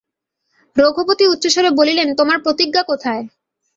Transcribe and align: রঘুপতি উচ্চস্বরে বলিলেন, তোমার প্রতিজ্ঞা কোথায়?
রঘুপতি 0.75 1.23
উচ্চস্বরে 1.27 1.69
বলিলেন, 1.79 2.07
তোমার 2.15 2.37
প্রতিজ্ঞা 2.41 2.81
কোথায়? 2.83 3.23